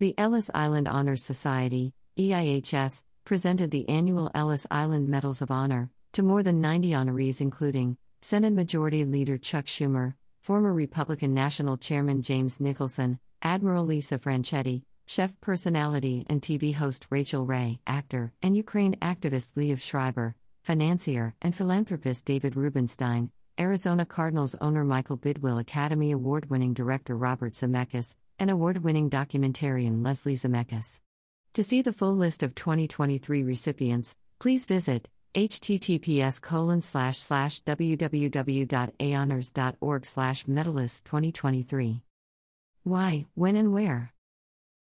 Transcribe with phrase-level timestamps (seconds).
[0.00, 6.22] The Ellis Island Honors Society, EIHS, presented the annual Ellis Island Medals of Honor to
[6.22, 12.60] more than 90 honorees, including Senate Majority Leader Chuck Schumer, former Republican National Chairman James
[12.60, 19.54] Nicholson, Admiral Lisa Franchetti, chef personality and TV host Rachael Ray, actor, and Ukraine activist
[19.54, 26.74] Liev Schreiber, financier and philanthropist David Rubenstein, Arizona Cardinals owner Michael Bidwill, Academy Award winning
[26.74, 31.00] director Robert Zemeckis, and award winning documentarian Leslie Zemeckis.
[31.54, 40.06] To see the full list of 2023 recipients, please visit https colon slash slash www.ahonors.org
[40.06, 42.02] slash medalists 2023.
[42.84, 44.14] Why, when, and where?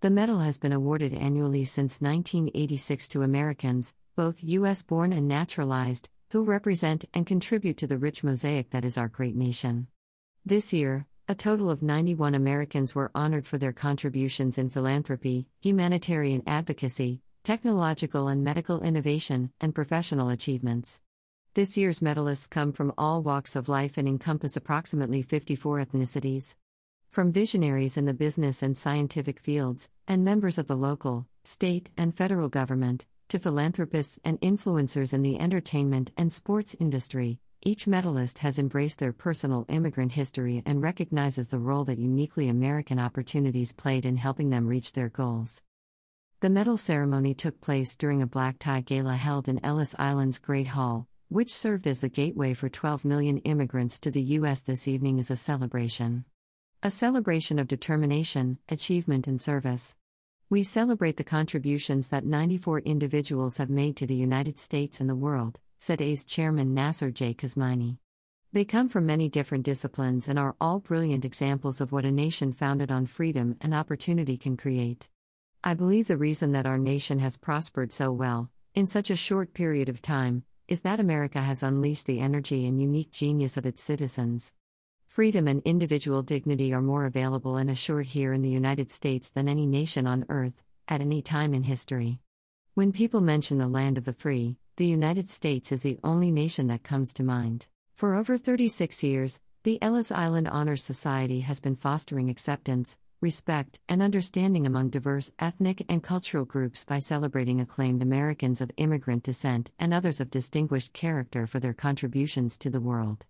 [0.00, 4.82] The medal has been awarded annually since 1986 to Americans, both U.S.
[4.82, 9.34] born and naturalized, who represent and contribute to the rich mosaic that is our great
[9.34, 9.86] nation.
[10.44, 16.42] This year, a total of 91 Americans were honored for their contributions in philanthropy, humanitarian
[16.46, 21.00] advocacy, technological and medical innovation, and professional achievements.
[21.54, 26.56] This year's medalists come from all walks of life and encompass approximately 54 ethnicities.
[27.08, 32.14] From visionaries in the business and scientific fields, and members of the local, state, and
[32.14, 38.58] federal government, to philanthropists and influencers in the entertainment and sports industry, each medalist has
[38.58, 44.16] embraced their personal immigrant history and recognizes the role that uniquely American opportunities played in
[44.16, 45.62] helping them reach their goals.
[46.40, 50.68] The medal ceremony took place during a black tie gala held in Ellis Island's Great
[50.68, 54.62] Hall, which served as the gateway for 12 million immigrants to the U.S.
[54.62, 56.24] This evening is a celebration.
[56.82, 59.96] A celebration of determination, achievement, and service.
[60.50, 65.14] We celebrate the contributions that 94 individuals have made to the United States and the
[65.14, 67.34] world, said ACE Chairman Nasser J.
[67.34, 67.98] Kazeminy.
[68.50, 72.54] They come from many different disciplines and are all brilliant examples of what a nation
[72.54, 75.10] founded on freedom and opportunity can create.
[75.62, 79.52] I believe the reason that our nation has prospered so well, in such a short
[79.52, 83.82] period of time, is that America has unleashed the energy and unique genius of its
[83.82, 84.54] citizens.
[85.08, 89.48] Freedom and individual dignity are more available and assured here in the United States than
[89.48, 92.20] any nation on earth, at any time in history.
[92.74, 96.68] When people mention the land of the free, the United States is the only nation
[96.68, 97.66] that comes to mind.
[97.96, 104.02] For over 36 years, the Ellis Island Honors Society has been fostering acceptance, respect, and
[104.02, 109.92] understanding among diverse ethnic and cultural groups by celebrating acclaimed Americans of immigrant descent and
[109.92, 113.24] others of distinguished character for their contributions to the world.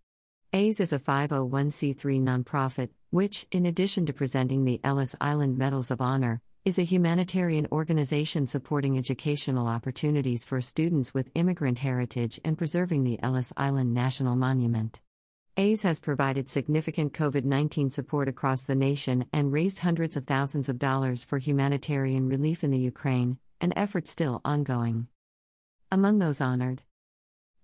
[0.54, 6.00] ACE is a 501c3 nonprofit, which, in addition to presenting the Ellis Island Medals of
[6.00, 13.04] Honor, is a humanitarian organization supporting educational opportunities for students with immigrant heritage and preserving
[13.04, 15.02] the Ellis Island National Monument.
[15.58, 20.70] ACE has provided significant COVID 19 support across the nation and raised hundreds of thousands
[20.70, 25.08] of dollars for humanitarian relief in the Ukraine, an effort still ongoing.
[25.92, 26.80] Among those honored,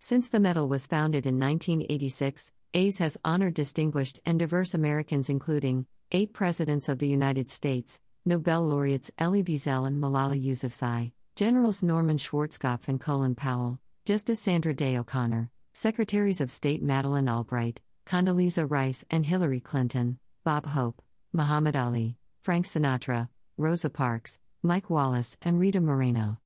[0.01, 5.87] since the medal was founded in 1986, ACE has honored distinguished and diverse Americans, including
[6.11, 12.17] eight Presidents of the United States, Nobel laureates Elie Wiesel and Malala Yousafzai, Generals Norman
[12.17, 19.05] Schwarzkopf and Colin Powell, Justice Sandra Day O'Connor, Secretaries of State Madeleine Albright, Condoleezza Rice
[19.09, 21.01] and Hillary Clinton, Bob Hope,
[21.33, 26.39] Muhammad Ali, Frank Sinatra, Rosa Parks, Mike Wallace, and Rita Moreno.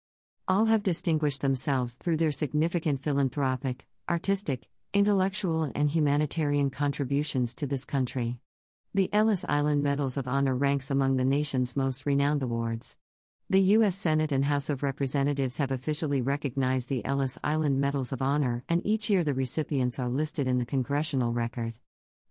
[0.47, 7.85] All have distinguished themselves through their significant philanthropic, artistic, intellectual and humanitarian contributions to this
[7.85, 8.39] country.
[8.95, 12.97] The Ellis Island Medals of Honor ranks among the nation's most renowned awards.
[13.51, 13.97] The U.S.
[13.97, 18.85] Senate and House of Representatives have officially recognized the Ellis Island Medals of Honor, and
[18.85, 21.75] each year the recipients are listed in the congressional record.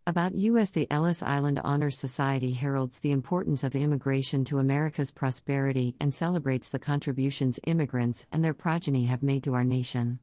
[0.07, 0.71] About U.S.
[0.71, 6.69] The Ellis Island Honors Society heralds the importance of immigration to America's prosperity and celebrates
[6.69, 10.19] the contributions immigrants and their progeny have made to our nation.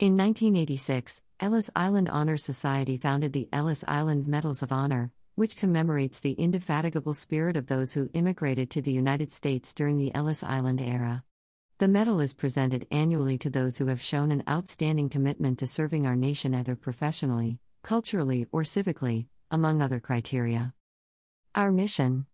[0.00, 6.18] In 1986, Ellis Island Honor Society founded the Ellis Island Medals of Honor, which commemorates
[6.20, 10.80] the indefatigable spirit of those who immigrated to the United States during the Ellis Island
[10.80, 11.22] era.
[11.80, 16.06] The medal is presented annually to those who have shown an outstanding commitment to serving
[16.06, 20.72] our nation either professionally, culturally, or civically, among other criteria.
[21.54, 22.24] Our mission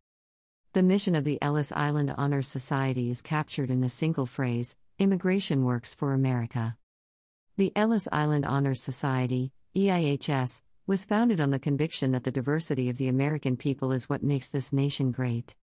[0.73, 5.65] The mission of the Ellis Island Honor Society is captured in a single phrase Immigration
[5.65, 6.77] Works for America.
[7.59, 12.99] The Ellis Island Honors Society, EIHS, was founded on the conviction that the diversity of
[12.99, 15.55] the American people is what makes this nation great.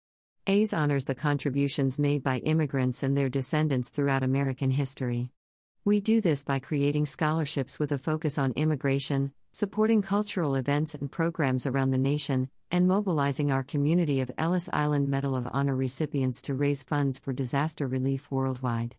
[0.46, 5.32] ACE honors the contributions made by immigrants and their descendants throughout American history.
[5.84, 11.12] We do this by creating scholarships with a focus on immigration, supporting cultural events and
[11.12, 16.40] programs around the nation, and mobilizing our community of Ellis Island Medal of Honor recipients
[16.40, 18.96] to raise funds for disaster relief worldwide.